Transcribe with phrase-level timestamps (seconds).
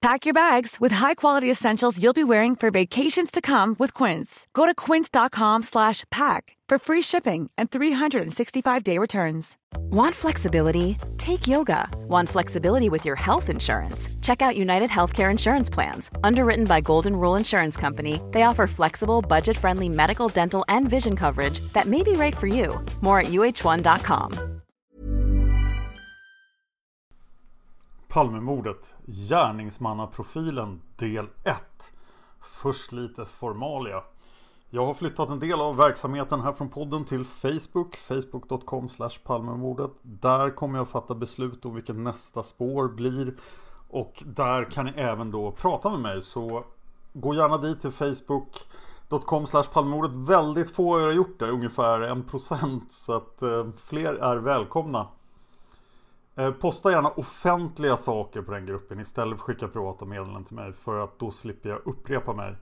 [0.00, 4.46] Pack your bags with high-quality essentials you'll be wearing for vacations to come with Quince.
[4.54, 9.56] Go to quince.com slash pack for free shipping and 365-day returns.
[9.90, 10.96] Want flexibility?
[11.16, 11.88] Take yoga.
[12.06, 14.08] Want flexibility with your health insurance?
[14.22, 16.12] Check out United Healthcare Insurance Plans.
[16.22, 21.16] Underwritten by Golden Rule Insurance Company, they offer flexible, budget friendly medical, dental, and vision
[21.16, 22.84] coverage that may be right for you.
[23.00, 24.57] More at uh1.com.
[28.08, 31.56] Palmemordet, gärningsmannaprofilen del 1.
[32.40, 34.02] Först lite formalia.
[34.70, 38.88] Jag har flyttat en del av verksamheten här från podden till Facebook, facebook.com
[39.24, 39.90] palmemordet.
[40.02, 43.34] Där kommer jag fatta beslut om vilket nästa spår blir.
[43.88, 46.22] Och där kan ni även då prata med mig.
[46.22, 46.64] Så
[47.12, 50.12] gå gärna dit till facebook.com palmemordet.
[50.14, 55.06] Väldigt få har gjort det, ungefär 1% så att eh, fler är välkomna.
[56.38, 60.56] Eh, posta gärna offentliga saker på den gruppen istället för att skicka privata meddelanden till
[60.56, 62.56] mig för att då slipper jag upprepa mig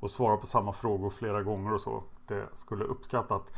[0.00, 2.02] och svara på samma frågor flera gånger och så.
[2.26, 3.52] Det skulle uppskattat.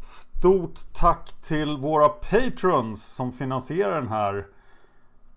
[0.00, 4.46] Stort tack till våra patrons som finansierar den här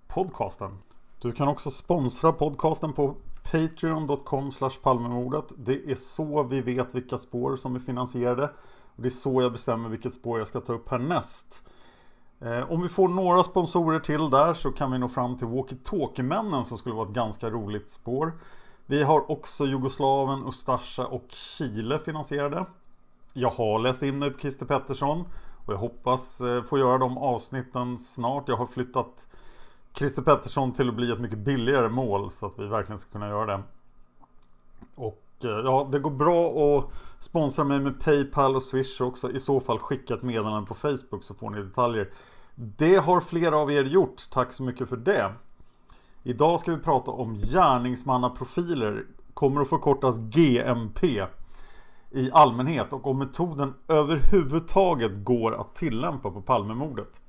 [0.08, 0.78] podcasten.
[1.20, 3.16] Du kan också sponsra podcasten på
[3.52, 4.52] patreon.com
[4.84, 5.46] palmemordet.
[5.58, 8.44] Det är så vi vet vilka spår som är finansierade.
[8.96, 11.64] Och det är så jag bestämmer vilket spår jag ska ta upp härnäst.
[12.42, 16.64] Eh, om vi får några sponsorer till där så kan vi nå fram till Walkie-Talkie-männen
[16.64, 18.34] som skulle vara ett ganska roligt spår.
[18.86, 22.66] Vi har också jugoslaven Ustasja och Chile finansierade.
[23.34, 25.26] Jag har läst in mig på Christer Pettersson
[25.66, 28.50] och jag hoppas eh, få göra de avsnitten snart.
[28.50, 29.28] Jag har flyttat
[29.94, 33.28] Christer Pettersson till att bli ett mycket billigare mål så att vi verkligen ska kunna
[33.28, 33.64] göra det.
[34.96, 39.32] Och Eh, ja, det går bra att sponsra mig med Paypal och Swish också.
[39.32, 42.10] I så fall skicka ett meddelande på Facebook så får ni detaljer.
[42.56, 44.30] Det har flera av er gjort.
[44.32, 45.34] Tack så mycket för det.
[46.24, 49.06] Idag ska vi prata om gärningsmannaprofiler.
[49.34, 51.26] Kommer att förkortas GMP
[52.12, 57.22] i allmänhet och om metoden överhuvudtaget går att tillämpa på Palmemordet.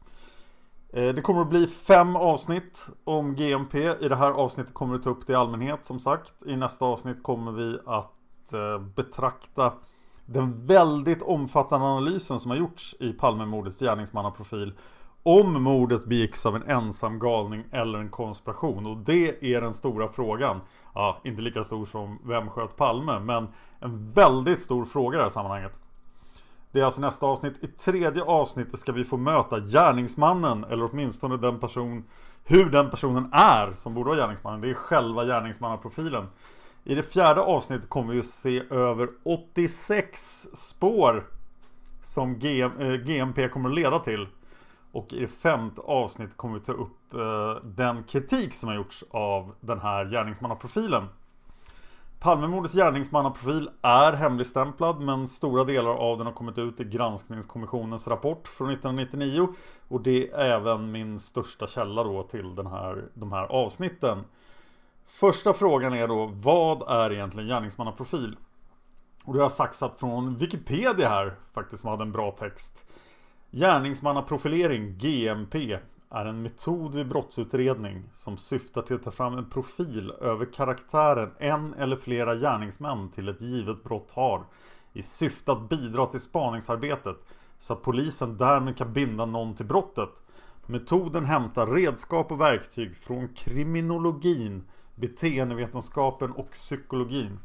[0.92, 3.78] Eh, det kommer att bli fem avsnitt om GMP.
[4.00, 6.32] I det här avsnittet kommer vi ta upp det i allmänhet som sagt.
[6.46, 9.72] I nästa avsnitt kommer vi att eh, betrakta
[10.26, 14.72] den väldigt omfattande analysen som har gjorts i Palmemordets gärningsmannaprofil
[15.22, 18.86] om mordet begicks av en ensam galning eller en konspiration.
[18.86, 20.60] Och det är den stora frågan.
[20.94, 23.48] Ja, inte lika stor som vem sköt Palme, men
[23.80, 25.80] en väldigt stor fråga i det här sammanhanget.
[26.72, 27.64] Det är alltså nästa avsnitt.
[27.64, 32.04] I tredje avsnittet ska vi få möta gärningsmannen eller åtminstone den person
[32.44, 34.60] hur den personen är som borde vara gärningsmannen.
[34.60, 36.26] Det är själva gärningsmannaprofilen.
[36.84, 41.26] I det fjärde avsnittet kommer vi att se över 86 spår
[42.02, 44.28] som eh, GMP kommer att leda till.
[44.92, 49.04] Och i det femte avsnittet kommer vi ta upp eh, den kritik som har gjorts
[49.10, 51.06] av den här gärningsmannaprofilen.
[52.22, 58.48] Palmemordets gärningsmannaprofil är hemligstämplad men stora delar av den har kommit ut i granskningskommissionens rapport
[58.48, 59.48] från 1999
[59.88, 64.24] och det är även min största källa då till den här, de här avsnitten.
[65.06, 68.36] Första frågan är då vad är egentligen gärningsmannaprofil?
[69.24, 72.86] Och det har jag saxat från Wikipedia här faktiskt som hade en bra text.
[73.50, 75.78] Gärningsmannaprofilering, GMP,
[76.12, 81.30] är en metod vid brottsutredning som syftar till att ta fram en profil över karaktären
[81.38, 84.44] en eller flera gärningsmän till ett givet brott har
[84.92, 87.16] i syfte att bidra till spaningsarbetet
[87.58, 90.22] så att polisen därmed kan binda någon till brottet.
[90.66, 94.62] Metoden hämtar redskap och verktyg från kriminologin,
[94.94, 97.38] beteendevetenskapen och psykologin.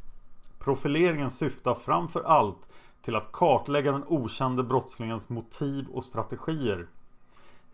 [0.60, 2.70] Profileringen syftar framför allt
[3.02, 6.88] till att kartlägga den okände brottslingens motiv och strategier.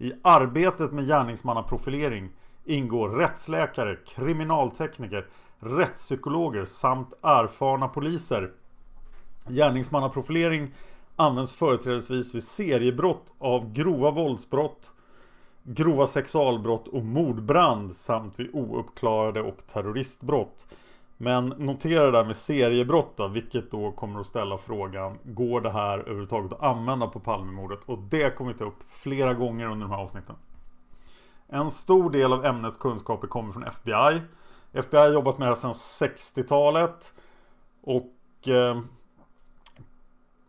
[0.03, 2.29] I arbetet med gärningsmannaprofilering
[2.65, 5.27] ingår rättsläkare, kriminaltekniker,
[5.59, 8.51] rättspsykologer samt erfarna poliser.
[9.47, 10.71] Gärningsmannaprofilering
[11.15, 14.91] används företrädesvis vid seriebrott av grova våldsbrott,
[15.63, 20.67] grova sexualbrott och mordbrand samt vid ouppklarade och terroristbrott.
[21.17, 25.71] Men notera det där med seriebrott då, vilket då kommer att ställa frågan Går det
[25.71, 27.83] här överhuvudtaget att använda på Palmemordet?
[27.85, 30.35] Och det kommer vi ta upp flera gånger under de här avsnitten.
[31.47, 34.21] En stor del av ämnets kunskaper kommer från FBI.
[34.71, 37.13] FBI har jobbat med det här sedan 60-talet.
[37.81, 38.77] Och eh,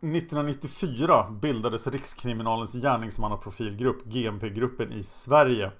[0.01, 5.71] 1994 bildades Rikskriminalens gärningsmannaprofilgrupp, GMP-gruppen i Sverige.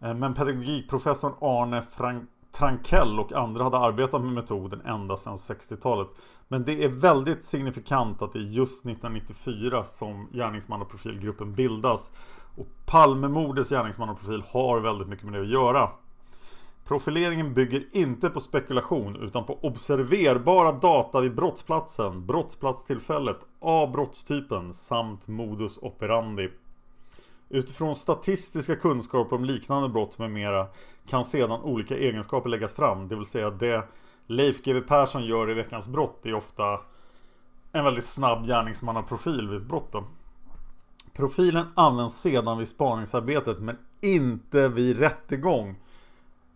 [0.00, 6.08] Eh, men pedagogikprofessorn Arne Frank Trankell och andra hade arbetat med metoden ända sedan 60-talet.
[6.48, 12.12] Men det är väldigt signifikant att det är just 1994 som gärningsmannaprofilgruppen bildas.
[12.56, 15.90] Och Palmemordets gärningsmannaprofil har väldigt mycket med det att göra.
[16.84, 25.28] Profileringen bygger inte på spekulation utan på observerbara data vid brottsplatsen, brottsplatstillfället, av brottstypen samt
[25.28, 26.50] modus operandi.
[27.52, 30.66] Utifrån statistiska kunskaper om liknande brott med mera
[31.06, 33.08] kan sedan olika egenskaper läggas fram.
[33.08, 33.88] Det vill säga det
[34.26, 36.80] Leif GW Persson gör i Veckans brott är ofta
[37.72, 39.92] en väldigt snabb gärningsmannaprofil vid ett brott.
[39.92, 40.04] Då.
[41.12, 45.76] Profilen används sedan vid spaningsarbetet men inte vid rättegång.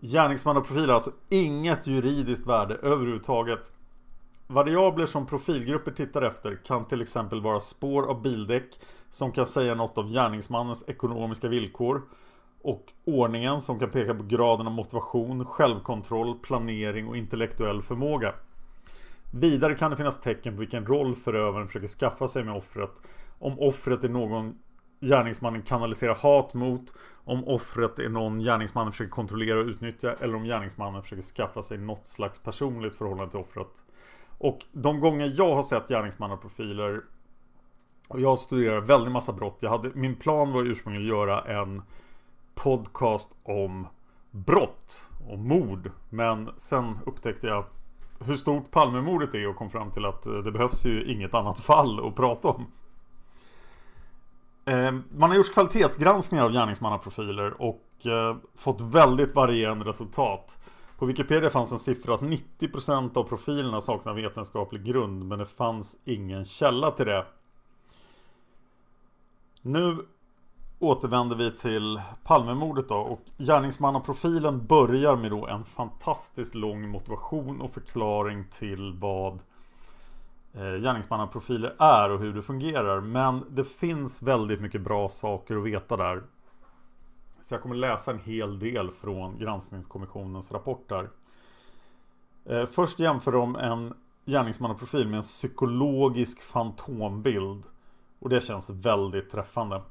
[0.01, 3.73] Gärningsmannaprofil har alltså inget juridiskt värde överhuvudtaget.
[4.47, 8.79] Variabler som profilgrupper tittar efter kan till exempel vara spår av bildäck
[9.15, 12.03] som kan säga något om gärningsmannens ekonomiska villkor
[12.63, 18.35] och ordningen som kan peka på graden av motivation, självkontroll, planering och intellektuell förmåga.
[19.33, 23.03] Vidare kan det finnas tecken på vilken roll förövaren försöker skaffa sig med offret.
[23.39, 24.59] Om offret är någon
[25.01, 26.95] gärningsmannen kanaliserar hat mot.
[27.25, 30.13] Om offret är någon gärningsmannen försöker kontrollera och utnyttja.
[30.13, 33.83] Eller om gärningsmannen försöker skaffa sig något slags personligt förhållande till offret.
[34.39, 37.03] Och de gånger jag har sett gärningsmannaprofiler
[38.09, 39.59] och jag studerar väldigt massa brott.
[39.61, 41.83] Jag hade, min plan var ursprungligen att göra en
[42.55, 43.87] podcast om
[44.31, 45.91] brott och mord.
[46.11, 47.65] Men sen upptäckte jag
[48.21, 51.61] hur stort Palmemordet är och kom fram till att eh, det behövs ju inget annat
[51.61, 52.67] fall att prata om.
[54.65, 60.59] Ehm, man har gjort kvalitetsgranskningar av gärningsmannaprofiler och eh, fått väldigt varierande resultat.
[60.99, 65.97] På Wikipedia fanns en siffra att 90% av profilerna saknar vetenskaplig grund men det fanns
[66.05, 67.27] ingen källa till det.
[69.67, 70.07] Nu
[70.79, 77.71] återvänder vi till Palmemordet då och gärningsmannaprofilen börjar med då en fantastiskt lång motivation och
[77.71, 79.33] förklaring till vad
[80.53, 83.01] eh, gärningsmannaprofiler är och hur det fungerar.
[83.01, 86.23] Men det finns väldigt mycket bra saker att veta där.
[87.41, 91.11] Så jag kommer läsa en hel del från granskningskommissionens rapporter.
[92.45, 93.95] Eh, först jämför de en
[94.27, 97.65] gärningsmannaprofil med en psykologisk fantombild.
[98.25, 99.83] Och det känns väldigt träffande.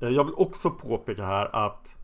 [0.00, 1.96] Eh, jag vill också påpeka här att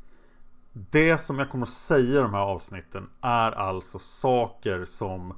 [0.72, 5.34] det som jag kommer att säga i de här avsnitten är alltså saker som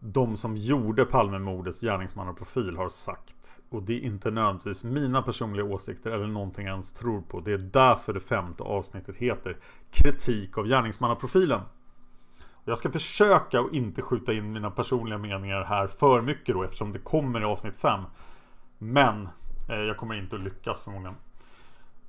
[0.00, 3.60] de som gjorde Palmemordets gärningsmannaprofil har sagt.
[3.68, 7.40] Och det är inte nödvändigtvis mina personliga åsikter eller någonting jag ens tror på.
[7.40, 9.56] Det är därför det femte avsnittet heter
[9.90, 11.60] Kritik av gärningsmannaprofilen.
[12.64, 16.92] Jag ska försöka att inte skjuta in mina personliga meningar här för mycket då eftersom
[16.92, 18.00] det kommer i avsnitt 5.
[18.78, 19.28] Men
[19.68, 21.16] eh, jag kommer inte att lyckas förmodligen.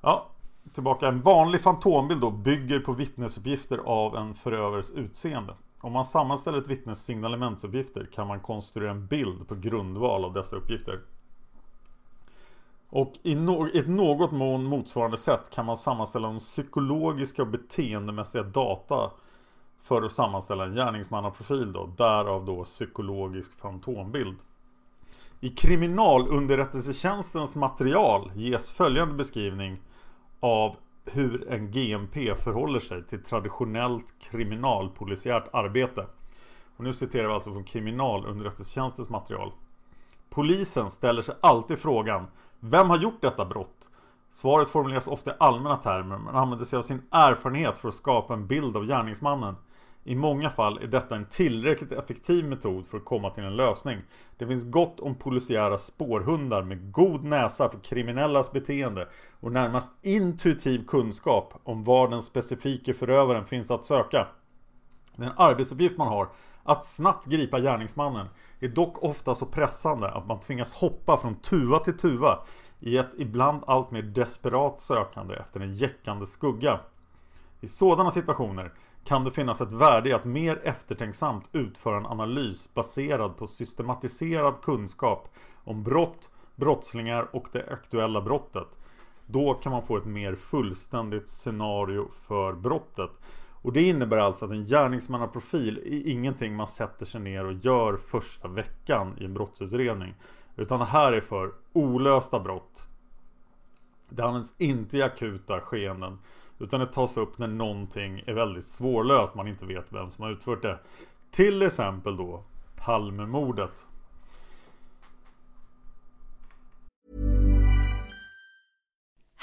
[0.01, 0.27] Ja,
[0.73, 1.07] tillbaka.
[1.07, 5.53] En vanlig fantombild då bygger på vittnesuppgifter av en förövares utseende.
[5.81, 10.55] Om man sammanställer ett vittnes signalementsuppgifter kan man konstruera en bild på grundval av dessa
[10.55, 10.99] uppgifter.
[12.89, 18.43] Och i, no ett något mån motsvarande sätt kan man sammanställa de psykologiska och beteendemässiga
[18.43, 19.11] data
[19.81, 24.37] för att sammanställa en gärningsmannaprofil då, därav då psykologisk fantombild.
[25.41, 29.79] I kriminalunderrättelsetjänstens material ges följande beskrivning
[30.39, 36.05] av hur en GMP förhåller sig till traditionellt kriminalpolisiärt arbete.
[36.77, 39.51] Och nu citerar vi alltså från kriminalunderrättelsetjänstens material.
[40.29, 42.27] Polisen ställer sig alltid frågan
[42.59, 43.89] Vem har gjort detta brott?
[44.31, 48.33] Svaret formuleras ofta i allmänna termer men använder sig av sin erfarenhet för att skapa
[48.33, 49.55] en bild av gärningsmannen.
[50.09, 54.01] I många fall är detta en tillräckligt effektiv metod för att komma till en lösning.
[54.37, 59.07] Det finns gott om polisiära spårhundar med god näsa för kriminellas beteende
[59.39, 64.27] och närmast intuitiv kunskap om var den specifika förövaren finns att söka.
[65.15, 66.29] Den arbetsuppgift man har,
[66.63, 68.27] att snabbt gripa gärningsmannen,
[68.59, 72.39] är dock ofta så pressande att man tvingas hoppa från tuva till tuva
[72.79, 76.79] i ett ibland allt mer desperat sökande efter en jäckande skugga.
[77.61, 78.71] I sådana situationer
[79.09, 84.61] kan det finnas ett värde i att mer eftertänksamt utföra en analys baserad på systematiserad
[84.61, 85.29] kunskap
[85.63, 88.67] om brott, brottslingar och det aktuella brottet.
[89.25, 93.11] Då kan man få ett mer fullständigt scenario för brottet.
[93.61, 97.97] Och det innebär alltså att en gärningsmannaprofil är ingenting man sätter sig ner och gör
[97.97, 100.13] första veckan i en brottsutredning.
[100.55, 102.87] Utan det här är för olösta brott.
[104.09, 106.17] Det används inte i akuta skeenden.
[106.59, 109.35] Utan det tas upp när någonting är väldigt svårlöst.
[109.35, 110.79] Man inte vet vem som har utfört det.
[111.31, 112.43] Till exempel då
[112.75, 113.85] Palmemordet.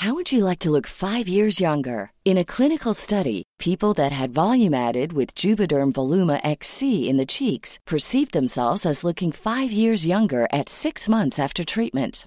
[0.06, 2.10] How would you like to look five years younger?
[2.24, 7.26] In a clinical study, people that had volume added with Juvederm Voluma XC in the
[7.26, 12.26] cheeks perceived themselves as looking five years younger at six months after treatment.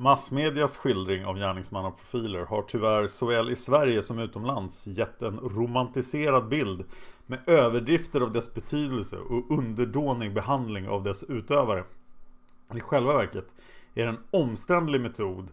[0.00, 6.84] Massmedias skildring av gärningsmannaprofiler har tyvärr såväl i Sverige som utomlands gett en romantiserad bild
[7.26, 11.84] med överdrifter av dess betydelse och underdånig behandling av dess utövare.
[12.74, 13.46] I själva verket
[13.94, 15.50] är det en omständlig metod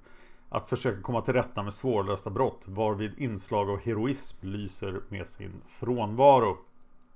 [0.50, 5.62] att försöka komma till rätta med svårlösta brott varvid inslag av heroism lyser med sin
[5.68, 6.58] frånvaro.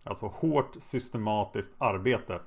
[0.04, 2.40] Alltså hårt systematiskt arbete.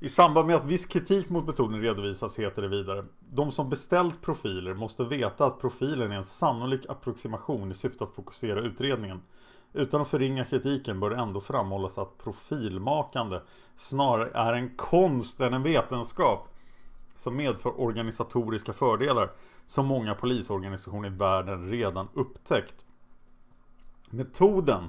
[0.00, 4.22] I samband med att viss kritik mot metoden redovisas heter det vidare De som beställt
[4.22, 9.20] profiler måste veta att profilen är en sannolik approximation i syfte att fokusera utredningen.
[9.72, 13.40] Utan att förringa kritiken bör det ändå framhållas att profilmakande
[13.76, 16.48] snarare är en konst än en vetenskap
[17.16, 19.30] som medför organisatoriska fördelar
[19.66, 22.84] som många polisorganisationer i världen redan upptäckt.
[24.10, 24.88] Metoden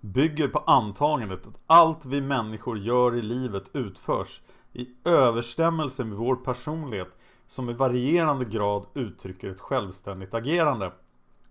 [0.00, 4.40] bygger på antagandet att allt vi människor gör i livet utförs
[4.76, 7.08] i överstämmelse med vår personlighet
[7.46, 10.92] som i varierande grad uttrycker ett självständigt agerande.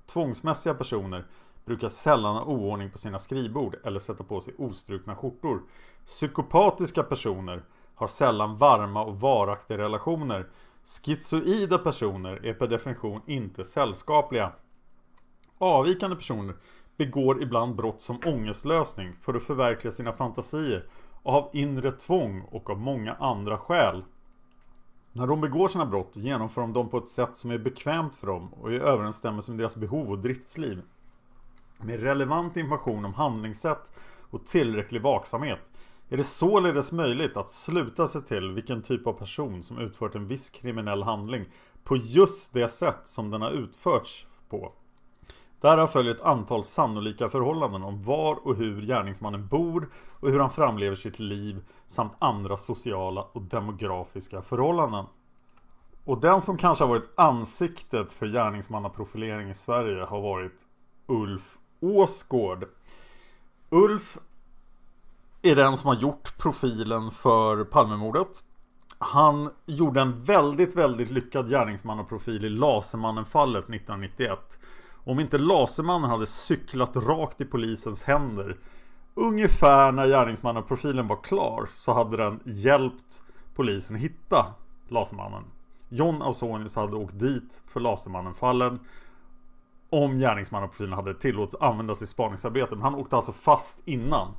[0.05, 1.25] Tvångsmässiga personer
[1.65, 5.61] brukar sällan ha oordning på sina skrivbord eller sätta på sig ostrukna skjortor.
[6.05, 7.63] Psykopatiska personer
[7.95, 10.49] har sällan varma och varaktiga relationer.
[10.83, 14.51] Schizoida personer är per definition inte sällskapliga.
[15.57, 16.55] Avvikande personer
[16.97, 20.85] begår ibland brott som ångestlösning för att förverkliga sina fantasier
[21.25, 24.03] av inre tvång och av många andra skäl.
[25.11, 28.27] När de begår sina brott genomför de dem på ett sätt som är bekvämt för
[28.27, 30.81] dem och i överensstämmelse med deras behov och driftsliv.
[31.77, 33.91] Med relevant information om handlingssätt
[34.29, 35.71] och tillräcklig vaksamhet
[36.09, 40.27] är det således möjligt att sluta sig till vilken typ av person som utfört en
[40.27, 41.45] viss kriminell handling
[41.83, 44.73] på just det sätt som den har utförts på.
[45.65, 50.49] Därav följer ett antal sannolika förhållanden om var och hur gärningsmannen bor och hur han
[50.49, 55.05] framlever sitt liv samt andra sociala och demografiska förhållanden.
[56.03, 60.65] Och den som kanske har varit ansiktet för gärningsmannaprofilering i Sverige har varit
[61.07, 62.65] Ulf Åsgård.
[63.69, 64.17] Ulf
[65.41, 68.43] är den som har gjort profilen för Palmemordet.
[68.97, 74.59] Han gjorde en väldigt, väldigt lyckad gärningsmannaprofil i Lasermannen-fallet 1991.
[75.05, 78.57] Om inte Lasermannen hade cyklat rakt i polisens händer
[79.17, 83.23] Ungefär när gärningsmannaprofilen var klar så hade den hjälpt
[83.55, 84.53] polisen att hitta
[84.87, 85.43] Lasermannen.
[85.89, 88.79] John Ausonius hade åkt dit för Lasermannen-fallen
[89.89, 94.33] om gärningsmannaprofilen hade tillåtits användas i spaningsarbetet Men han åkte alltså fast innan.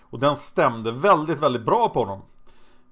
[0.00, 2.22] Och den stämde väldigt, väldigt bra på honom.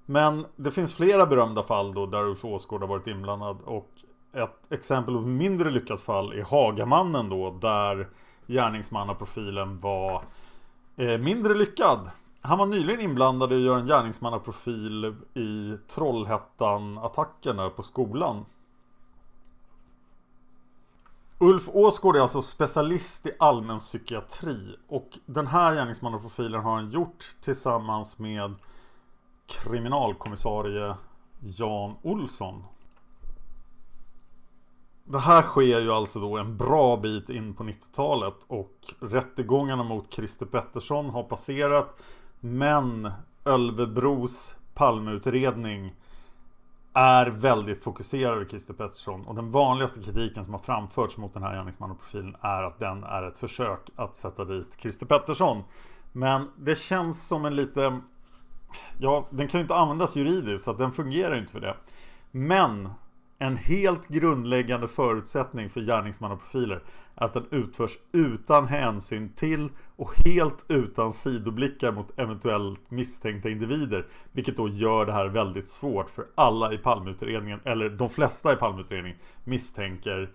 [0.05, 3.57] Men det finns flera berömda fall då där Ulf Åsgård har varit inblandad.
[3.65, 3.91] Och
[4.37, 8.07] ett exempel på mindre lyckat fall är Hagamannen då där
[8.47, 10.23] gärningsmannaprofilen var
[10.95, 12.09] eh, mindre lyckad.
[12.41, 18.45] Han var nyligen inblandad i att göra en gärningsmannaprofil i Trollhättan-attacken på skolan.
[21.39, 27.35] Ulf Åsgård är alltså specialist i allmän psykiatri och den här gärningsmannaprofilen har han gjort
[27.41, 28.55] tillsammans med
[29.47, 30.95] kriminalkommissarie
[31.39, 32.63] Jan Olsson.
[35.09, 40.13] Det här sker ju alltså då en bra bit in på 90-talet och rättegångarna mot
[40.13, 42.01] Christer Pettersson har passerat
[42.39, 43.11] men
[43.45, 45.95] Ölvebros Palmeutredning
[46.93, 51.43] är väldigt fokuserad vid Christer Pettersson och den vanligaste kritiken som har framförts mot den
[51.43, 55.63] här gärningsmannaprofilen är att den är ett försök att sätta dit Christer Pettersson.
[56.11, 57.99] Men det känns som en lite...
[58.99, 61.75] Ja, den kan ju inte användas juridiskt så att den fungerar inte för det.
[62.31, 62.89] Men
[63.39, 66.83] en helt grundläggande förutsättning för gärningsmannaprofiler
[67.15, 74.05] är att den utförs utan hänsyn till och helt utan sidoblickar mot eventuellt misstänkta individer.
[74.31, 78.55] Vilket då gör det här väldigt svårt för alla i Palmeutredningen, eller de flesta i
[78.55, 80.29] Palmeutredningen, misstänker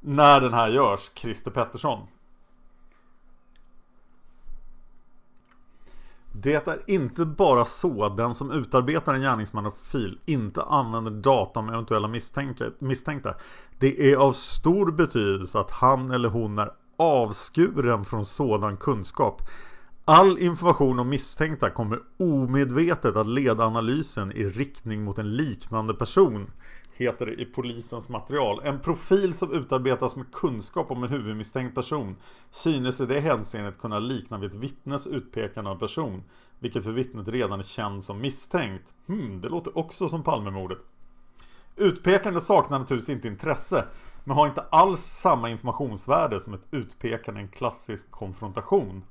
[0.00, 2.06] när den här görs, Christer Pettersson.
[6.32, 11.68] Det är inte bara så att den som utarbetar en gärningsmannaprofil inte använder data om
[11.68, 12.08] eventuella
[12.78, 13.34] misstänkta.
[13.78, 19.42] Det är av stor betydelse att han eller hon är avskuren från sådan kunskap.
[20.04, 26.50] All information om misstänkta kommer omedvetet att leda analysen i riktning mot en liknande person
[27.02, 28.60] heter det i polisens material.
[28.64, 32.16] En profil som utarbetas med kunskap om en huvudmisstänkt person
[32.50, 36.22] synes i det hänseendet kunna likna vid ett vittnes utpekande av person,
[36.58, 38.94] vilket för vittnet redan är känd som misstänkt.
[39.06, 40.78] Hmm, det låter också som Palmemordet.
[41.76, 43.84] Utpekande saknar naturligtvis inte intresse,
[44.24, 49.04] men har inte alls samma informationsvärde som ett utpekande i en klassisk konfrontation.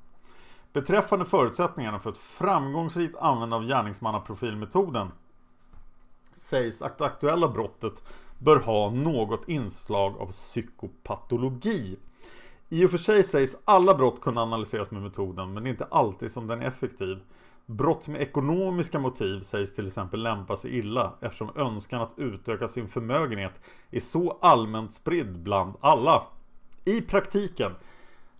[0.72, 5.08] Beträffande förutsättningarna för ett framgångsrikt användande av gärningsmannaprofilmetoden
[6.34, 8.02] sägs att det aktuella brottet
[8.38, 11.96] bör ha något inslag av psykopatologi.
[12.68, 15.84] I och för sig sägs alla brott kunna analyseras med metoden men det är inte
[15.90, 17.18] alltid som den är effektiv.
[17.66, 22.88] Brott med ekonomiska motiv sägs till exempel lämpa sig illa eftersom önskan att utöka sin
[22.88, 23.52] förmögenhet
[23.90, 26.26] är så allmänt spridd bland alla.
[26.84, 27.72] I praktiken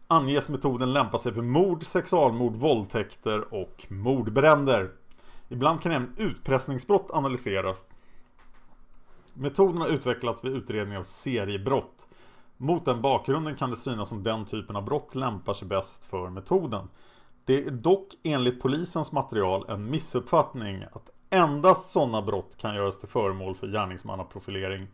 [0.06, 4.90] anges metoden lämpa sig för mord, sexualmord, våldtäkter och mordbränder.
[5.52, 7.76] Ibland kan även utpressningsbrott analyseras.
[9.34, 12.08] Metoden har utvecklats vid utredning av seriebrott.
[12.56, 16.30] Mot den bakgrunden kan det synas som den typen av brott lämpar sig bäst för
[16.30, 16.88] metoden.
[17.44, 23.08] Det är dock enligt polisens material en missuppfattning att endast sådana brott kan göras till
[23.08, 24.86] föremål för gärningsmannaprofilering.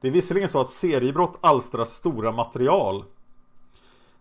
[0.00, 3.04] Det är visserligen så att seriebrott alstrar stora material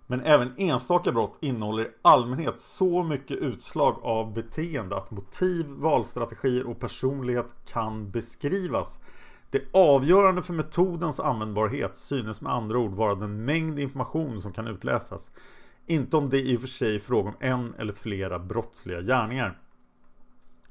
[0.08, 6.68] men även enstaka brott innehåller i allmänhet så mycket utslag av beteende att motiv, valstrategier
[6.68, 9.00] och personlighet kan beskrivas.
[9.50, 14.68] Det avgörande för metodens användbarhet synes med andra ord vara den mängd information som kan
[14.68, 15.32] utläsas.
[15.86, 19.60] Inte om det i och för sig är fråga om en eller flera brottsliga gärningar.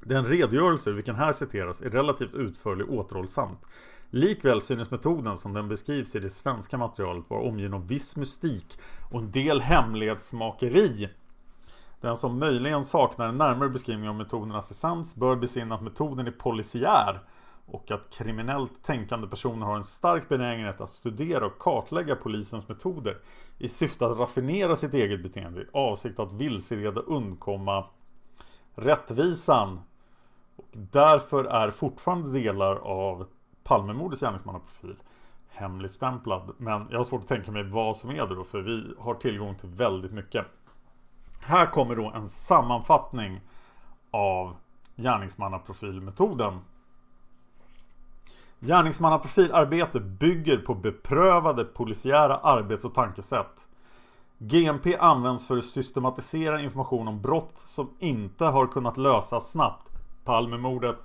[0.01, 3.59] Den redogörelse vilken här citeras är relativt utförlig och återhållsamt.
[4.15, 8.79] Likväl synes metoden som den beskrivs i det svenska materialet vara omgiven av viss mystik
[9.11, 11.09] och en del hemlighetsmakeri.
[12.01, 16.31] Den som möjligen saknar en närmare beskrivning av metodernas essens bör besinna att metoden är
[16.31, 17.19] polisiär
[17.65, 23.17] och att kriminellt tänkande personer har en stark benägenhet att studera och kartlägga polisens metoder
[23.57, 27.85] i syfte att raffinera sitt eget beteende i avsikt att vilseleda undkomma
[28.75, 29.79] rättvisan.
[30.55, 33.27] Och därför är fortfarande delar av
[33.65, 34.95] Palmemordets gärningsmannaprofil
[35.49, 36.55] hemligstämplad.
[36.57, 39.13] Men jag har svårt att tänka mig vad som är det då, för vi har
[39.13, 40.45] tillgång till väldigt mycket.
[41.39, 43.41] Här kommer då en sammanfattning
[44.11, 44.55] av
[44.95, 46.59] gärningsmannaprofilmetoden.
[48.59, 53.67] Gärningsmannaprofilarbete bygger på beprövade polisiära arbets och tankesätt.
[54.37, 59.91] GMP används för att systematisera information om brott som inte har kunnat lösas snabbt.
[60.23, 60.97] Palmemordet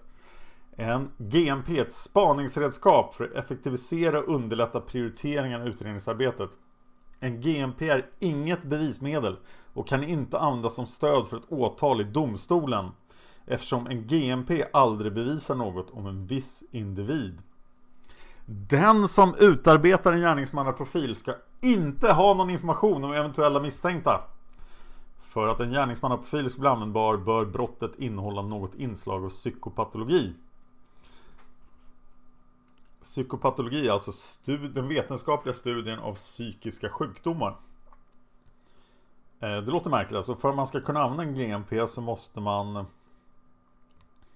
[0.76, 6.50] en GMP, ett spaningsredskap för att effektivisera och underlätta prioriteringen av utredningsarbetet.
[7.20, 9.37] En GMP är inget bevismedel
[9.74, 12.90] och kan inte användas som stöd för ett åtal i domstolen
[13.46, 17.42] eftersom en GMP aldrig bevisar något om en viss individ.
[18.46, 24.20] Den som utarbetar en gärningsmannaprofil ska inte ha någon information om eventuella misstänkta.
[25.20, 30.35] För att en gärningsmannaprofil ska bli användbar bör brottet innehålla något inslag av psykopatologi.
[33.02, 34.12] Psykopatologi är alltså
[34.74, 37.56] den vetenskapliga studien av psykiska sjukdomar.
[39.40, 42.40] Eh, det låter märkligt, alltså för att man ska kunna använda en GMP så måste
[42.40, 42.86] man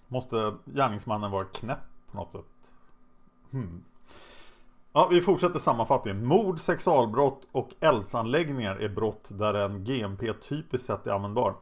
[0.08, 1.78] Måste gärningsmannen vara knäpp
[2.10, 2.74] på något sätt?
[3.50, 3.84] Hmm.
[4.92, 6.26] Ja, vi fortsätter sammanfattningen.
[6.26, 11.56] Mord, sexualbrott och eldsanläggningar är brott där en GMP typiskt sett är användbar.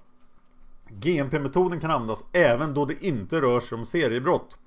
[0.89, 4.59] GMP-metoden kan användas även då det inte rör sig om seriebrott.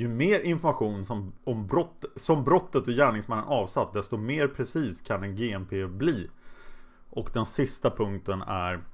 [0.00, 5.22] Ju mer information som, om brott, som brottet och gärningsmannen avsatt desto mer precis kan
[5.22, 6.30] en GMP bli.
[7.10, 8.84] Och den sista punkten är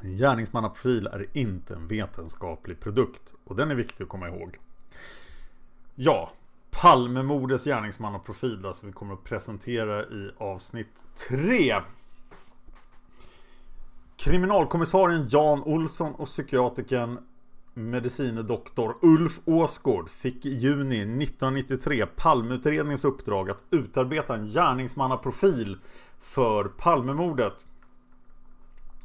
[0.00, 3.34] en gärningsmannaprofil är inte en vetenskaplig produkt.
[3.44, 4.58] Och den är viktig att komma ihåg.
[5.94, 6.32] Ja,
[6.70, 11.74] Palmemordets gärningsmannaprofil som vi kommer att presentera i avsnitt 3.
[14.16, 17.18] Kriminalkommissarien Jan Olsson och psykiatriken
[17.78, 25.78] medicine doktor Ulf Åsgård fick i juni 1993 Palmeutredningens uppdrag att utarbeta en gärningsmannaprofil
[26.18, 27.66] för Palmemordet.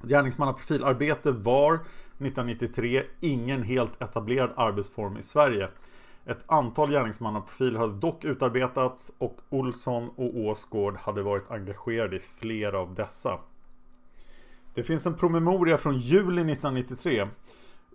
[0.02, 5.70] Gärningsmannaprofilarbete var 1993 ingen helt etablerad arbetsform i Sverige.
[6.26, 12.80] Ett antal gärningsmannaprofiler hade dock utarbetats och Olsson och Åsgård hade varit engagerade i flera
[12.80, 13.40] av dessa.
[14.74, 17.28] Det finns en promemoria från juli 1993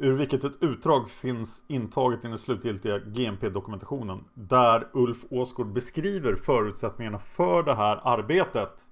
[0.01, 7.19] ur vilket ett utdrag finns intaget i den slutgiltiga GMP-dokumentationen där Ulf Åsgård beskriver förutsättningarna
[7.19, 8.85] för det här arbetet.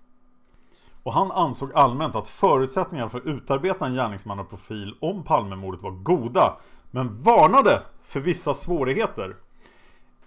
[1.02, 6.56] Och han ansåg allmänt att förutsättningarna för att utarbeta en gärningsmannaprofil om Palmemordet var goda
[6.90, 9.36] men varnade för vissa svårigheter.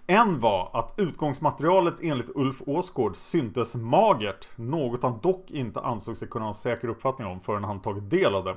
[0.06, 6.28] En var att utgångsmaterialet enligt Ulf Åsgård syntes magert, något han dock inte ansåg sig
[6.28, 8.56] kunna ha en säker uppfattning om förrän han tagit del av det.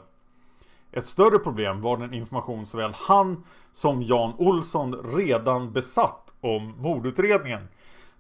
[0.96, 7.68] Ett större problem var den information såväl han som Jan Olsson redan besatt om mordutredningen.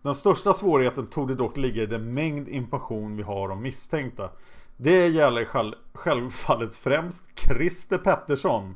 [0.01, 4.29] Den största svårigheten tog det dock ligga i den mängd information vi har om misstänkta.
[4.77, 5.47] Det gäller
[5.93, 8.75] självfallet främst Christer Pettersson.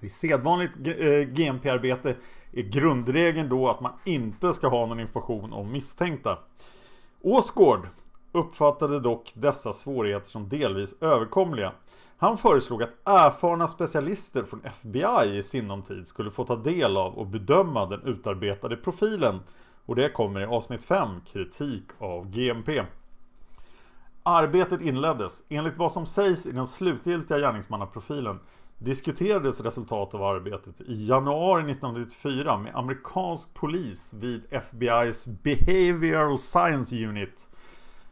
[0.00, 0.74] I sedvanligt
[1.26, 2.16] GMP-arbete eh,
[2.52, 6.38] är grundregeln då att man inte ska ha någon information om misstänkta.
[7.22, 7.88] Åsgård
[8.32, 11.72] uppfattade dock dessa svårigheter som delvis överkomliga.
[12.18, 17.18] Han föreslog att erfarna specialister från FBI i sinom tid skulle få ta del av
[17.18, 19.40] och bedöma den utarbetade profilen.
[19.86, 22.82] Och det kommer i avsnitt 5, kritik av GMP.
[24.22, 25.44] Arbetet inleddes.
[25.48, 28.40] Enligt vad som sägs i den slutgiltiga gärningsmannaprofilen
[28.78, 37.48] diskuterades resultatet av arbetet i januari 1994 med amerikansk polis vid FBI's Behavioral Science Unit.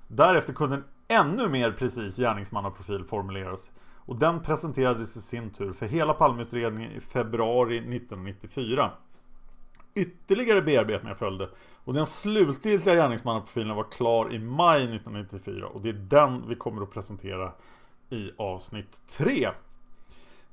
[0.08, 3.70] Därefter kunde en ännu mer precis gärningsmannaprofil formuleras
[4.06, 8.90] och den presenterades i sin tur för hela Palmeutredningen i februari 1994.
[9.94, 11.48] Ytterligare bearbetningar följde
[11.84, 16.82] och den slutgiltiga gärningsmannaprofilen var klar i maj 1994 och det är den vi kommer
[16.82, 17.52] att presentera
[18.10, 19.48] i avsnitt 3.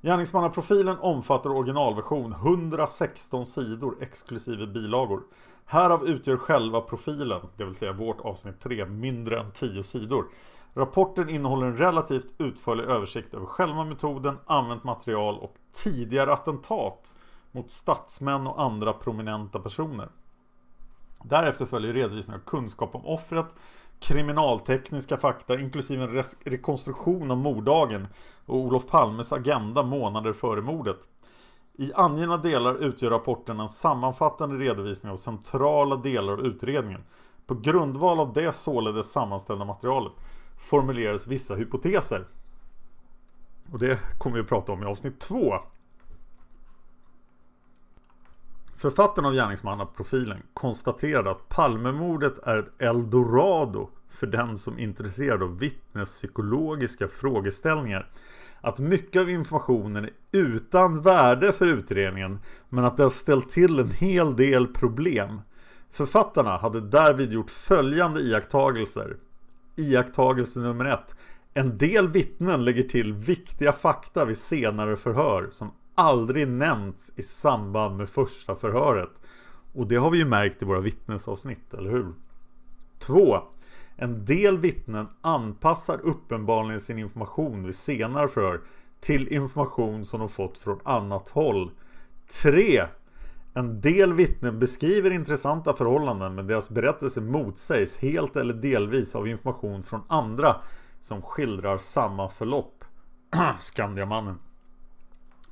[0.02, 5.22] Gärningsmannaprofilen omfattar originalversion 116 sidor exklusive bilagor.
[5.66, 10.26] Härav utgör själva profilen, det vill säga vårt avsnitt 3, mindre än 10 sidor.
[10.74, 15.54] Rapporten innehåller en relativt utförlig översikt över själva metoden, använt material och
[15.84, 17.14] tidigare attentat
[17.52, 20.10] mot statsmän och andra prominenta personer.
[21.24, 23.56] Därefter följer redovisning av kunskap om offret,
[24.00, 28.08] kriminaltekniska fakta inklusive en rekonstruktion av morddagen
[28.46, 31.10] och Olof Palmes agenda månader före mordet.
[31.78, 37.04] I angivna delar utgör rapporten en sammanfattande redovisning av centrala delar av utredningen.
[37.46, 40.14] På grundval av det således sammanställda materialet
[40.60, 42.28] formulerades vissa hypoteser.
[43.72, 45.56] Och det kommer vi att prata om i avsnitt 2.
[48.76, 55.60] Författaren av gärningsmannaprofilen konstaterade att Palmemordet är ett eldorado för den som är intresserad av
[55.60, 58.10] vittnespsykologiska frågeställningar.
[58.62, 63.80] Att mycket av informationen är utan värde för utredningen men att det har ställt till
[63.80, 65.41] en hel del problem.
[65.91, 69.17] Författarna hade därvid gjort följande iakttagelser.
[69.80, 71.15] Iakttagelse nummer ett.
[71.54, 77.98] En del vittnen lägger till viktiga fakta vid senare förhör som aldrig nämnts i samband
[77.98, 79.10] med första förhöret.
[79.74, 82.13] Och det har vi ju märkt i våra vittnesavsnitt, eller hur?
[83.00, 83.39] 2.
[83.96, 88.62] En del vittnen anpassar uppenbarligen sin information vid senare förhör
[89.00, 91.72] till information som de fått från annat håll.
[92.42, 92.84] 3.
[93.54, 99.84] En del vittnen beskriver intressanta förhållanden men deras berättelse motsägs helt eller delvis av information
[99.84, 100.56] från andra
[101.02, 102.86] som skildrar samma förlopp.
[103.60, 104.40] Skandiamannen.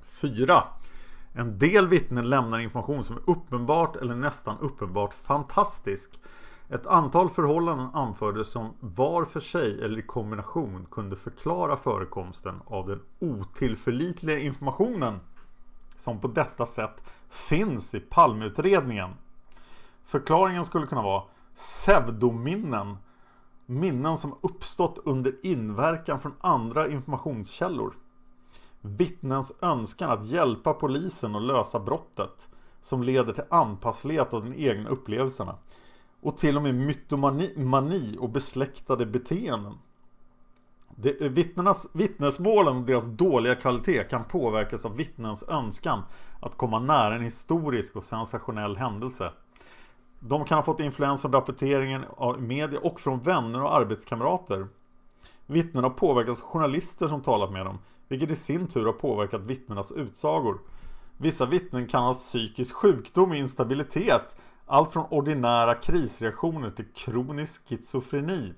[0.06, 0.64] 4.
[1.34, 6.20] En del vittnen lämnar information som är uppenbart eller nästan uppenbart fantastisk.
[6.70, 12.88] Ett antal förhållanden anfördes som var för sig eller i kombination kunde förklara förekomsten av
[12.88, 15.20] den otillförlitliga informationen
[15.98, 19.10] som på detta sätt finns i Palmeutredningen.
[20.04, 21.24] Förklaringen skulle kunna vara
[21.56, 22.98] pseudominnen,
[23.66, 27.94] minnen som uppstått under inverkan från andra informationskällor.
[28.82, 32.50] Vittnens önskan att hjälpa polisen att lösa brottet
[32.82, 35.56] som leder till anpasslighet av de egna upplevelserna
[36.22, 39.74] och till och med mytomani och besläktade beteenden.
[41.00, 46.04] Det, vittnenas, vittnesmålen och deras dåliga kvalitet kan påverkas av vittnens önskan
[46.40, 49.32] att komma nära en historisk och sensationell händelse.
[50.20, 54.68] De kan ha fått influens från rapporteringen av media och från vänner och arbetskamrater.
[55.46, 59.42] Vittnen har påverkats av journalister som talat med dem, vilket i sin tur har påverkat
[59.42, 60.60] vittnenas utsagor.
[61.18, 68.54] Vissa vittnen kan ha psykisk sjukdom och instabilitet, allt från ordinära krisreaktioner till kronisk schizofreni.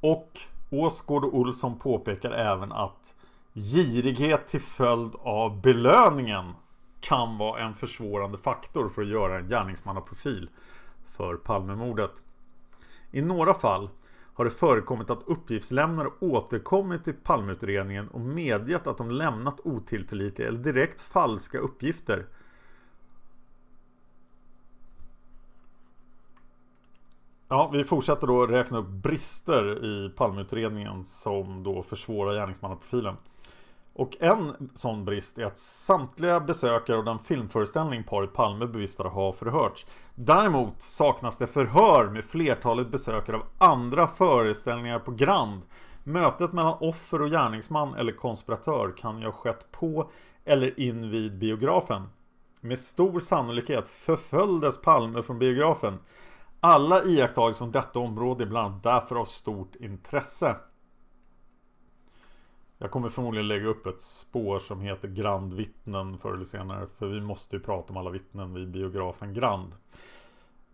[0.00, 3.14] Och Åsgård och Olsson påpekar även att
[3.54, 6.52] girighet till följd av belöningen
[7.00, 10.50] kan vara en försvårande faktor för att göra en gärningsmannaprofil
[11.06, 12.12] för Palmemordet.
[13.10, 13.88] I några fall
[14.34, 20.58] har det förekommit att uppgiftslämnare återkommit till Palmeutredningen och medgett att de lämnat otillförlitliga eller
[20.58, 22.26] direkt falska uppgifter
[27.50, 33.16] Ja, vi fortsätter då räkna upp brister i Palmeutredningen som då försvårar gärningsmannaprofilen.
[33.92, 39.32] Och en sån brist är att samtliga besökare av den filmföreställning paret Palme bevistade har
[39.32, 39.86] förhörts.
[40.14, 45.62] Däremot saknas det förhör med flertalet besökare av andra föreställningar på Grand.
[46.04, 50.10] Mötet mellan offer och gärningsman eller konspiratör kan ju ha skett på
[50.44, 52.08] eller in vid biografen.
[52.60, 55.98] Med stor sannolikhet förföljdes Palme från biografen.
[56.60, 60.56] Alla iakttagelser från detta område är bland annat därför av stort intresse.
[62.78, 66.86] Jag kommer förmodligen lägga upp ett spår som heter Grand vittnen förr eller senare.
[66.98, 69.74] För vi måste ju prata om alla vittnen vid biografen Grand.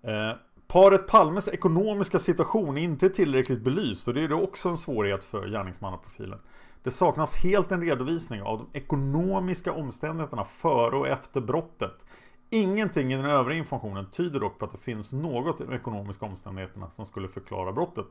[0.02, 0.32] Eh,
[0.66, 5.24] paret Palmes ekonomiska situation är inte tillräckligt belyst och det är då också en svårighet
[5.24, 6.38] för gärningsmannaprofilen.
[6.82, 12.06] Det saknas helt en redovisning av de ekonomiska omständigheterna före och efter brottet.
[12.54, 16.26] Ingenting i den övriga informationen tyder dock på att det finns något i de ekonomiska
[16.26, 18.06] omständigheterna som skulle förklara brottet.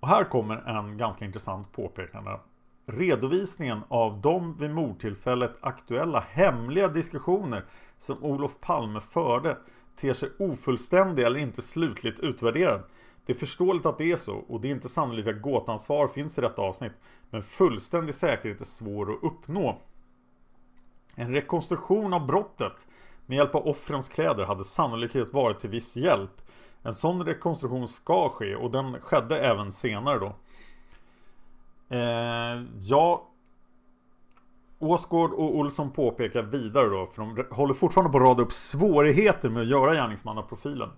[0.00, 2.30] Och här kommer en ganska intressant påpekande.
[2.84, 7.64] Redovisningen av de vid mordtillfället aktuella hemliga diskussioner
[7.98, 9.58] som Olof Palme förde
[9.96, 12.82] ter sig ofullständig eller inte slutligt utvärderad.
[13.24, 16.38] Det är förståeligt att det är så och det är inte sannolikt att gåtansvar finns
[16.38, 16.92] i detta avsnitt.
[17.30, 19.80] Men fullständig säkerhet är svår att uppnå.
[21.18, 22.88] En rekonstruktion av brottet
[23.26, 26.42] med hjälp av offrens kläder hade sannolikt varit till viss hjälp.
[26.82, 30.34] En sån rekonstruktion ska ske och den skedde även senare då.
[31.96, 33.28] Eh, ja,
[34.78, 39.48] Åsgård och Olsson påpekar vidare då, för de håller fortfarande på att rada upp svårigheter
[39.48, 40.90] med att göra gärningsmannaprofilen.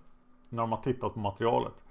[0.49, 1.85] När de har tittat på materialet.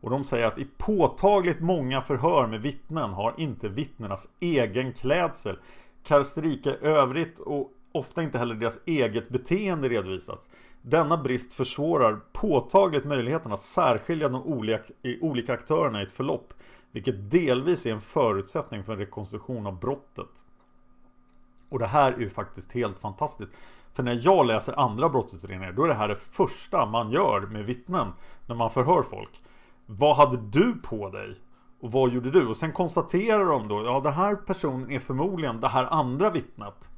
[0.00, 5.58] Och de säger att i påtagligt många förhör med vittnen har inte vittnenas egen klädsel
[6.04, 10.50] karaktäristika i övrigt och ofta inte heller deras eget beteende redovisas.
[10.82, 16.54] Denna brist försvårar påtagligt möjligheten att särskilja de olika, olika aktörerna i ett förlopp,
[16.92, 20.44] vilket delvis är en förutsättning för en rekonstruktion av brottet.
[21.68, 23.52] Och det här är ju faktiskt helt fantastiskt.
[23.92, 27.64] För när jag läser andra brottsutredningar, då är det här det första man gör med
[27.64, 28.08] vittnen
[28.46, 29.42] när man förhör folk.
[29.86, 31.40] Vad hade du på dig?
[31.84, 32.46] Och vad gjorde du?
[32.46, 36.90] Och sen konstaterar de då, ja den här personen är förmodligen det här andra vittnet.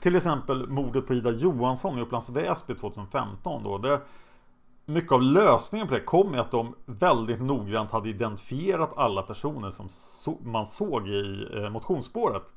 [0.00, 3.78] Till exempel mordet på Ida Johansson i Upplands Väsby 2015 då.
[3.78, 4.00] Det,
[4.84, 9.70] mycket av lösningen på det kom med att de väldigt noggrant hade identifierat alla personer
[9.70, 12.54] som so man såg i eh, motionsspåret.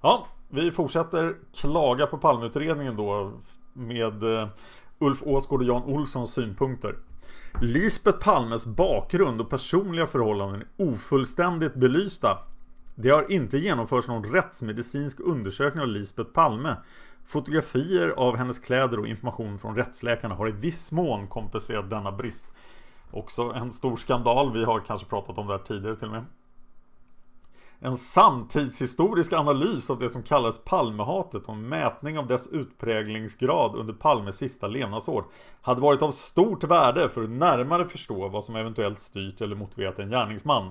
[0.00, 3.32] Ja, vi fortsätter klaga på Palmeutredningen då
[3.72, 4.48] med eh,
[4.98, 6.96] Ulf Åsgård och Jan Olssons synpunkter.
[7.60, 12.38] Lisbeth Palmes bakgrund och personliga förhållanden är ofullständigt belysta.
[12.94, 16.76] Det har inte genomförts någon rättsmedicinsk undersökning av Lisbeth Palme
[17.26, 22.48] Fotografier av hennes kläder och information från rättsläkarna har i viss mån kompenserat denna brist.
[23.10, 26.24] Också en stor skandal, vi har kanske pratat om det här tidigare till och med.
[27.78, 33.94] En samtidshistorisk analys av det som kallas Palmehatet och en mätning av dess utpräglingsgrad under
[33.94, 35.24] Palmes sista levnadsår
[35.60, 39.98] hade varit av stort värde för att närmare förstå vad som eventuellt styrt eller motiverat
[39.98, 40.70] en gärningsman.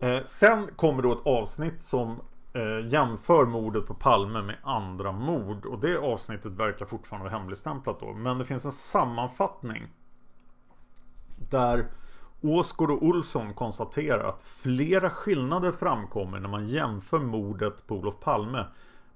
[0.00, 2.20] Eh, sen kommer då ett avsnitt som
[2.52, 5.66] eh, jämför mordet på Palme med andra mord.
[5.66, 8.12] Och det avsnittet verkar fortfarande vara hemligstämplat då.
[8.12, 9.88] Men det finns en sammanfattning.
[11.50, 11.86] Där
[12.42, 18.66] Åsgård och Olsson konstaterar att flera skillnader framkommer när man jämför mordet på Olof Palme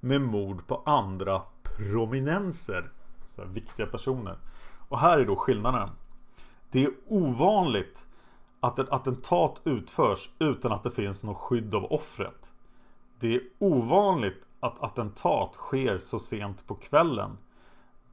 [0.01, 2.91] med mord på andra prominenser.
[3.27, 4.39] Så viktiga personer.
[4.89, 5.91] Och här är då skillnaderna.
[6.71, 8.07] Det är ovanligt
[8.65, 12.53] att ett attentat utförs utan att det finns något skydd av offret.
[13.19, 17.39] Det är ovanligt att attentat sker så sent på kvällen.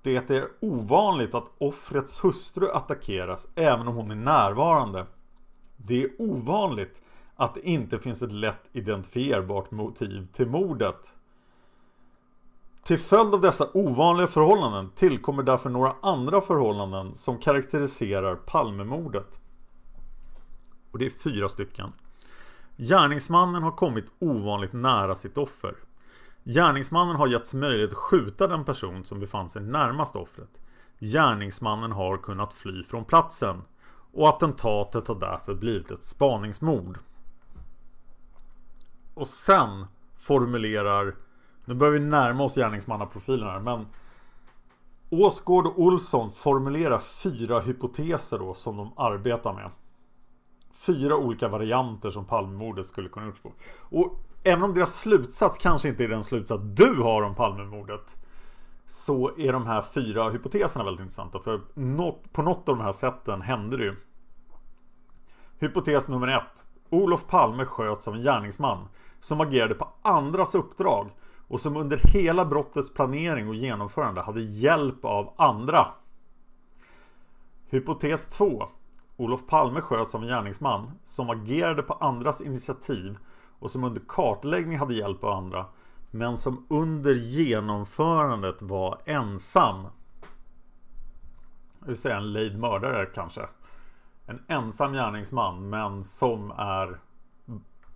[0.02, 5.06] Det är ovanligt att offrets hustru attackeras även om hon är närvarande.
[5.78, 7.02] Det är ovanligt
[7.36, 11.16] att det inte finns ett lätt identifierbart motiv till mordet.
[12.84, 19.42] Till följd av dessa ovanliga förhållanden tillkommer därför några andra förhållanden som karaktäriserar Palmemordet.
[20.92, 21.94] Och det är fyra stycken.
[22.78, 25.76] Gärningsmannen har kommit ovanligt nära sitt offer.
[26.44, 30.50] Gärningsmannen har getts möjlighet att skjuta den person som befann sig närmast offret.
[31.00, 33.62] Gärningsmannen har kunnat fly från platsen.
[34.14, 37.00] Och attentatet har därför blivit ett spaningsmord.
[39.14, 39.86] Och sen
[40.18, 41.16] formulerar...
[41.66, 43.86] Nu börjar vi närma oss gärningsmannaprofilen här men...
[45.10, 49.70] Åsgård och Olsson formulerar fyra hypoteser då som de arbetar med
[50.86, 53.52] fyra olika varianter som Palmemordet skulle kunna uppstå.
[53.80, 58.18] Och även om deras slutsats kanske inte är den slutsats du har om Palmemordet
[58.88, 61.40] så är de här fyra hypoteserna väldigt intressanta.
[61.40, 63.96] För något, på något av de här sätten hände det ju.
[65.60, 66.68] Hypotes nummer ett.
[66.90, 68.88] Olof Palme sköts av en gärningsman
[69.20, 71.10] som agerade på andras uppdrag
[71.48, 75.88] och som under hela brottets planering och genomförande hade hjälp av andra.
[77.70, 78.68] Hypotes 2.
[79.22, 83.18] Olof Palme sköts av en gärningsman som agerade på andras initiativ
[83.60, 85.66] och som under kartläggning hade hjälp av andra
[86.12, 89.84] men som under genomförandet var ensam.
[91.80, 93.42] Det vill säga en lejd mördare kanske.
[94.26, 97.00] En ensam gärningsman men som är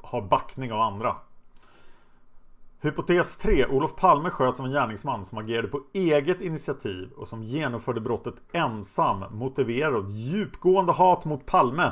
[0.02, 1.16] har backning av andra.
[2.86, 3.66] Hypotes 3.
[3.66, 8.36] Olof Palme sköts som en gärningsman som agerade på eget initiativ och som genomförde brottet
[8.52, 11.92] ensam motiverad av djupgående hat mot Palme.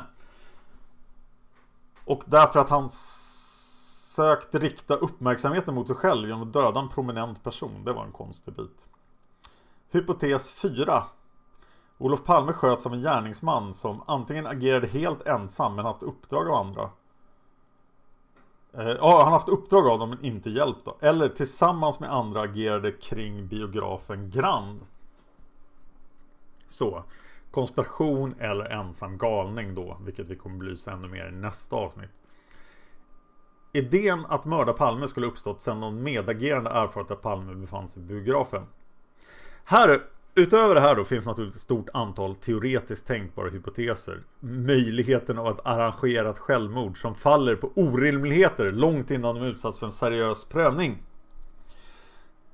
[2.06, 7.44] Och därför att han sökt rikta uppmärksamheten mot sig själv genom att döda en prominent
[7.44, 7.84] person.
[7.86, 8.88] Det var en konstig bit.
[9.92, 11.04] Hypotes 4.
[11.98, 16.68] Olof Palme sköts av en gärningsman som antingen agerade helt ensam men haft uppdrag av
[16.68, 16.90] andra
[18.78, 20.98] Eh, ja, han har haft uppdrag av dem men inte hjälp då.
[21.02, 24.80] Eller tillsammans med andra agerade kring biografen Grand.
[26.68, 27.04] Så.
[27.52, 32.10] Konspiration eller ensam galning då, vilket vi kommer belysa ännu mer i nästa avsnitt.
[33.74, 38.06] Idén att mörda Palme skulle uppstått sedan någon medagerande erfarit att Palme befann sig i
[38.06, 38.66] biografen.
[39.64, 40.04] Här
[40.36, 44.24] Utöver det här då finns naturligtvis ett stort antal teoretiskt tänkbara hypoteser.
[44.40, 49.92] Möjligheten av ett arrangerat självmord som faller på orimligheter långt innan de utsatts för en
[49.92, 51.04] seriös prövning.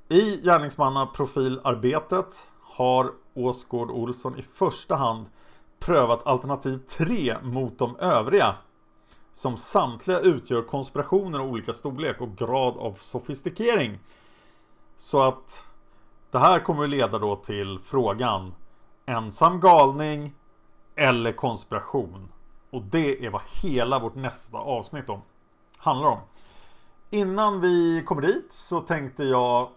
[0.09, 5.25] I gärningsmannaprofilarbetet har Åsgård Olsson i första hand
[5.79, 8.55] prövat alternativ 3 mot de övriga
[9.31, 13.99] som samtliga utgör konspirationer av olika storlek och grad av sofistikering.
[14.97, 15.68] Så att
[16.31, 18.53] det här kommer att leda då till frågan
[19.05, 20.33] ensam galning
[20.95, 22.31] eller konspiration.
[22.69, 25.21] Och det är vad hela vårt nästa avsnitt om
[25.77, 26.19] handlar om.
[27.09, 29.69] Innan vi kommer dit så tänkte jag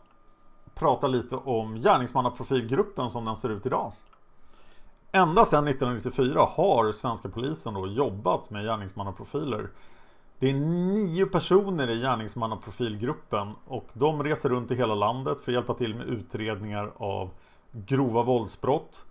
[0.74, 3.92] prata lite om gärningsmannaprofilgruppen som den ser ut idag.
[5.12, 9.70] Ända sedan 1994 har svenska polisen då jobbat med gärningsmannaprofiler.
[10.42, 15.54] Det är nio personer i gärningsmannaprofilgruppen och de reser runt i hela landet för att
[15.54, 17.30] hjälpa till med utredningar av
[17.72, 19.04] grova våldsbrott.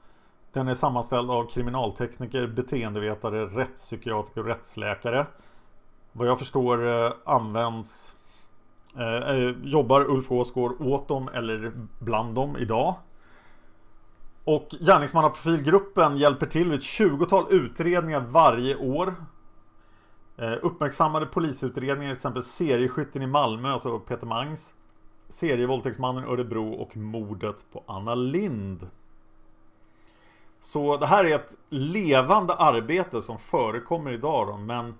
[0.53, 5.25] Den är sammanställd av kriminaltekniker, beteendevetare, rättspsykiatriker och rättsläkare.
[6.11, 8.15] Vad jag förstår eh, används
[8.97, 12.95] eh, eh, Jobbar Ulf Åsgård åt dem eller bland dem idag?
[14.43, 19.15] Och gärningsmannaprofilgruppen hjälper till vid ett 20-tal utredningar varje år.
[20.41, 24.73] Eh, uppmärksammade polisutredningar, till exempel serieskytten i Malmö, alltså Peter Mangs.
[25.29, 28.87] Serievåldtäktsmannen i Örebro och mordet på Anna Lind.
[30.59, 34.95] Så det här är ett levande arbete som förekommer idag då, men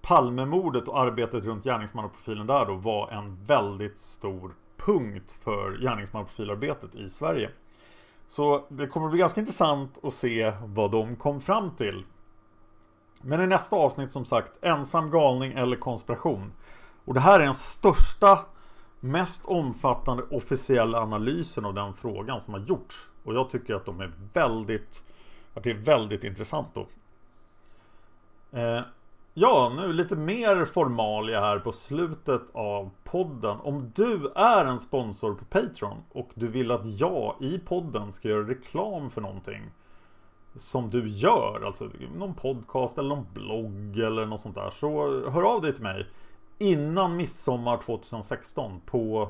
[0.00, 7.08] Palmemordet och arbetet runt gärningsmannaprofilen där då var en väldigt stor punkt för gärningsmannaprofilarbetet i
[7.08, 7.50] Sverige.
[8.28, 12.04] Så det kommer bli ganska intressant att se vad de kom fram till.
[13.22, 16.52] Men i nästa avsnitt som sagt, ensam galning eller konspiration.
[17.04, 18.38] Och det här är den största,
[19.00, 23.08] mest omfattande officiella analysen av den frågan som har gjorts.
[23.24, 25.02] Och jag tycker att de är väldigt,
[25.54, 26.86] att det är väldigt intressant då.
[28.58, 28.82] Eh,
[29.34, 33.58] Ja, nu lite mer formalia här på slutet av podden.
[33.60, 38.28] Om du är en sponsor på Patreon och du vill att jag i podden ska
[38.28, 39.62] göra reklam för någonting
[40.56, 44.90] som du gör, alltså någon podcast eller någon blogg eller något sånt där, så
[45.30, 46.06] hör av dig till mig
[46.58, 49.28] innan midsommar 2016 på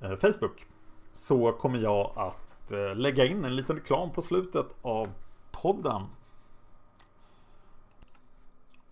[0.00, 0.66] eh, Facebook.
[1.12, 5.08] Så kommer jag att eh, lägga in en liten reklam på slutet av
[5.50, 6.02] podden.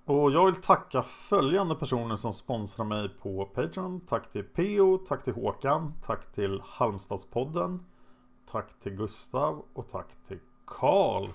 [0.04, 4.00] Och jag vill tacka följande personer som sponsrar mig på Patreon.
[4.00, 7.86] Tack till Peo, tack till Håkan, tack till Halmstadspodden,
[8.50, 11.28] tack till Gustav och tack till Karl.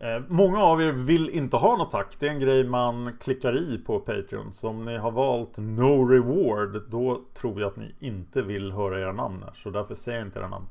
[0.00, 2.16] Eh, många av er vill inte ha något tack.
[2.18, 4.52] Det är en grej man klickar i på Patreon.
[4.52, 9.00] Så om ni har valt No Reward, då tror jag att ni inte vill höra
[9.00, 9.52] era namn här.
[9.54, 10.66] Så därför säger jag inte era namn.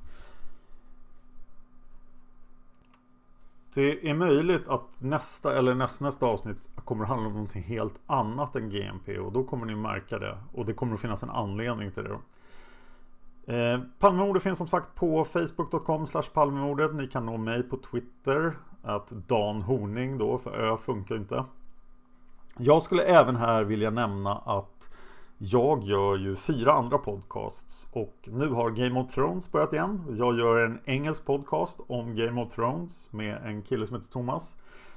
[3.76, 8.56] Det är möjligt att nästa eller nästnästa avsnitt kommer att handla om någonting helt annat
[8.56, 10.38] än GMP och då kommer ni märka det.
[10.54, 12.10] Och det kommer att finnas en anledning till det.
[12.10, 12.22] Då.
[13.54, 16.96] Eh, Palmemordet finns som sagt på facebook.com Palmemordet.
[16.96, 18.54] Ni kan nå mig på Twitter.
[18.82, 21.46] Att Dan Horning då, för Ö funkar inte.
[22.58, 24.90] Jag skulle även här vilja nämna att
[25.38, 30.04] jag gör ju fyra andra podcasts och nu har Game of Thrones börjat igen.
[30.18, 34.56] Jag gör en engelsk podcast om Game of Thrones med en kille som heter Thomas.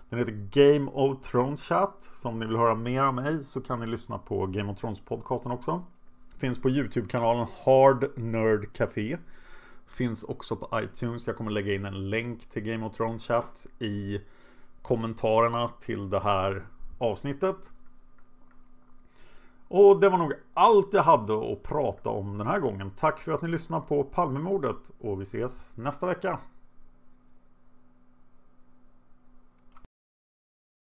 [0.08, 2.08] Den heter Game of Thrones Chat.
[2.12, 4.78] Så om ni vill höra mer om mig så kan ni lyssna på Game of
[4.78, 5.84] Thrones podcasten också.
[6.38, 9.18] Finns på Youtube-kanalen Hard Nerd Café.
[9.90, 11.26] Finns också på iTunes.
[11.26, 14.20] Jag kommer lägga in en länk till Game of Thrones Chat i
[14.82, 16.66] kommentarerna till det här
[16.98, 17.70] avsnittet.
[19.68, 22.90] Och det var nog allt jag hade att prata om den här gången.
[22.96, 26.38] Tack för att ni lyssnade på Palmemordet och vi ses nästa vecka.